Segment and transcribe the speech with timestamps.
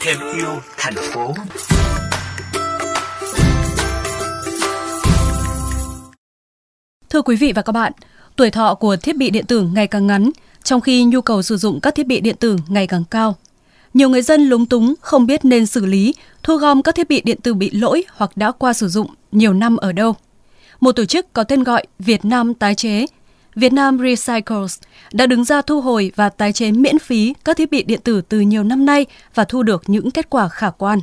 [0.00, 1.34] Thêm yêu thành phố.
[7.10, 7.92] Thưa quý vị và các bạn,
[8.36, 10.30] tuổi thọ của thiết bị điện tử ngày càng ngắn,
[10.62, 13.36] trong khi nhu cầu sử dụng các thiết bị điện tử ngày càng cao.
[13.94, 17.20] Nhiều người dân lúng túng không biết nên xử lý, thu gom các thiết bị
[17.24, 20.14] điện tử bị lỗi hoặc đã qua sử dụng nhiều năm ở đâu.
[20.80, 23.06] Một tổ chức có tên gọi Việt Nam Tái chế,
[23.56, 24.78] Việt Nam Recycles
[25.12, 28.20] đã đứng ra thu hồi và tái chế miễn phí các thiết bị điện tử
[28.28, 30.98] từ nhiều năm nay và thu được những kết quả khả quan.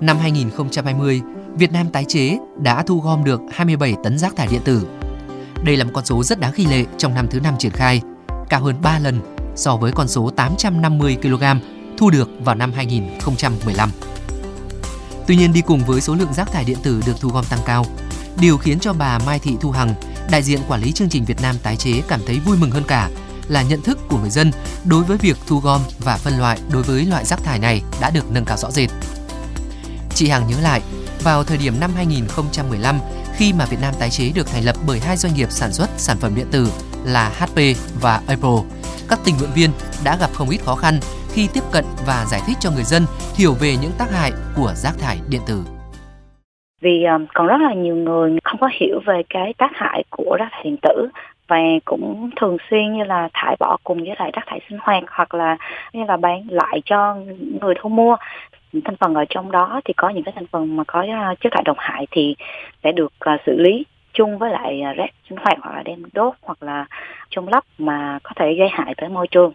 [0.00, 1.22] Năm 2020,
[1.54, 4.86] Việt Nam tái chế đã thu gom được 27 tấn rác thải điện tử.
[5.64, 8.00] Đây là một con số rất đáng khích lệ trong năm thứ năm triển khai,
[8.48, 9.20] cao hơn 3 lần
[9.56, 11.44] so với con số 850 kg
[11.96, 13.90] thu được vào năm 2015.
[15.26, 17.60] Tuy nhiên đi cùng với số lượng rác thải điện tử được thu gom tăng
[17.66, 17.86] cao,
[18.40, 19.94] điều khiến cho bà Mai Thị Thu Hằng,
[20.30, 22.84] đại diện quản lý chương trình Việt Nam tái chế cảm thấy vui mừng hơn
[22.88, 23.10] cả
[23.48, 24.50] là nhận thức của người dân
[24.84, 28.10] đối với việc thu gom và phân loại đối với loại rác thải này đã
[28.10, 28.90] được nâng cao rõ rệt.
[30.14, 30.82] Chị Hằng nhớ lại,
[31.22, 32.98] vào thời điểm năm 2015,
[33.36, 35.90] khi mà Việt Nam tái chế được thành lập bởi hai doanh nghiệp sản xuất
[35.96, 36.72] sản phẩm điện tử
[37.04, 37.58] là HP
[38.00, 38.62] và Apple,
[39.08, 39.70] các tình nguyện viên
[40.04, 41.00] đã gặp không ít khó khăn
[41.34, 43.02] khi tiếp cận và giải thích cho người dân
[43.38, 45.64] hiểu về những tác hại của rác thải điện tử.
[46.80, 50.36] Vì ờ, còn rất là nhiều người không có hiểu về cái tác hại của
[50.38, 51.08] rác thải điện tử
[51.48, 55.04] và cũng thường xuyên như là thải bỏ cùng với lại rác thải sinh hoạt
[55.08, 55.56] hoặc là
[55.92, 57.16] như là bán lại cho
[57.60, 58.16] người thu mua
[58.84, 61.52] thành phần ở trong đó thì có những cái thành phần mà có ờ, chất
[61.52, 62.34] thải độc hại thì
[62.84, 66.34] sẽ được ờ, xử lý chung với lại rác sinh hoạt hoặc là đem đốt
[66.42, 66.86] hoặc là
[67.30, 69.52] chôn lấp mà có thể gây hại tới môi trường.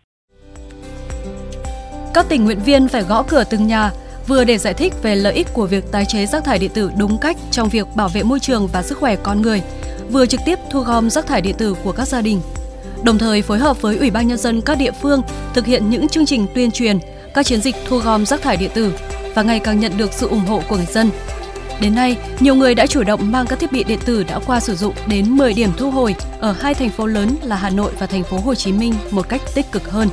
[2.17, 3.91] Các tình nguyện viên phải gõ cửa từng nhà,
[4.27, 6.91] vừa để giải thích về lợi ích của việc tái chế rác thải điện tử
[6.97, 9.61] đúng cách trong việc bảo vệ môi trường và sức khỏe con người,
[10.11, 12.41] vừa trực tiếp thu gom rác thải điện tử của các gia đình.
[13.03, 15.21] Đồng thời phối hợp với Ủy ban nhân dân các địa phương
[15.53, 16.99] thực hiện những chương trình tuyên truyền,
[17.33, 18.93] các chiến dịch thu gom rác thải điện tử
[19.35, 21.09] và ngày càng nhận được sự ủng hộ của người dân.
[21.81, 24.59] Đến nay, nhiều người đã chủ động mang các thiết bị điện tử đã qua
[24.59, 27.91] sử dụng đến 10 điểm thu hồi ở hai thành phố lớn là Hà Nội
[27.99, 30.09] và thành phố Hồ Chí Minh một cách tích cực hơn.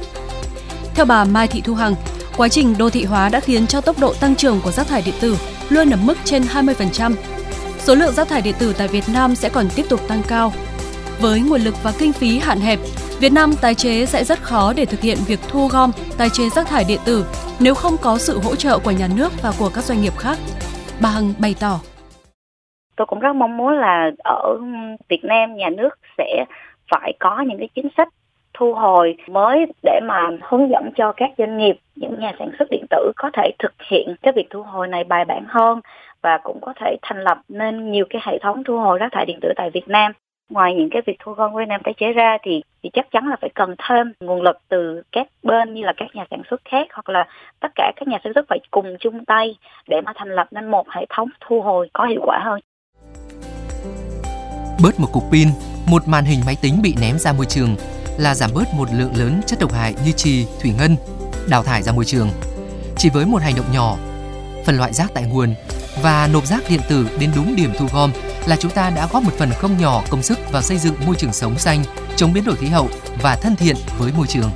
[0.94, 1.94] Theo bà Mai Thị Thu Hằng,
[2.36, 5.02] quá trình đô thị hóa đã khiến cho tốc độ tăng trưởng của rác thải
[5.06, 5.36] điện tử
[5.70, 7.12] luôn ở mức trên 20%.
[7.78, 10.52] Số lượng rác thải điện tử tại Việt Nam sẽ còn tiếp tục tăng cao.
[11.20, 12.78] Với nguồn lực và kinh phí hạn hẹp,
[13.20, 16.48] Việt Nam tái chế sẽ rất khó để thực hiện việc thu gom, tái chế
[16.48, 17.26] rác thải điện tử
[17.60, 20.38] nếu không có sự hỗ trợ của nhà nước và của các doanh nghiệp khác.
[21.02, 21.80] Bà Hằng bày tỏ.
[22.96, 24.58] Tôi cũng rất mong muốn là ở
[25.08, 26.44] Việt Nam nhà nước sẽ
[26.90, 28.08] phải có những cái chính sách
[28.54, 32.68] thu hồi mới để mà hướng dẫn cho các doanh nghiệp những nhà sản xuất
[32.70, 35.80] điện tử có thể thực hiện cái việc thu hồi này bài bản hơn
[36.22, 39.26] và cũng có thể thành lập nên nhiều cái hệ thống thu hồi rác thải
[39.26, 40.12] điện tử tại Việt Nam
[40.50, 43.26] ngoài những cái việc thu gom của Nam tái chế ra thì thì chắc chắn
[43.26, 46.60] là phải cần thêm nguồn lực từ các bên như là các nhà sản xuất
[46.64, 47.26] khác hoặc là
[47.60, 49.56] tất cả các nhà sản xuất phải cùng chung tay
[49.88, 52.60] để mà thành lập nên một hệ thống thu hồi có hiệu quả hơn.
[54.82, 55.48] Bớt một cục pin,
[55.90, 59.16] một màn hình máy tính bị ném ra môi trường là giảm bớt một lượng
[59.16, 60.96] lớn chất độc hại như trì, thủy ngân,
[61.48, 62.30] đào thải ra môi trường.
[62.96, 63.96] Chỉ với một hành động nhỏ,
[64.66, 65.54] phân loại rác tại nguồn
[66.02, 68.12] và nộp rác điện tử đến đúng điểm thu gom
[68.46, 71.14] là chúng ta đã góp một phần không nhỏ công sức vào xây dựng môi
[71.14, 71.84] trường sống xanh,
[72.16, 72.88] chống biến đổi khí hậu
[73.22, 74.50] và thân thiện với môi trường.